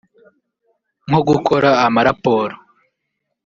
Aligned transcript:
nko 1.07 1.19
gukora 1.29 1.69
amaraporo 1.87 2.55